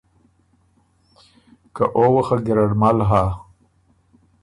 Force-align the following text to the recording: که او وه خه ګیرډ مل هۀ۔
که 1.75 1.83
او 1.97 2.05
وه 2.13 2.21
خه 2.27 2.37
ګیرډ 2.45 2.71
مل 2.81 2.97
هۀ۔ 3.09 3.23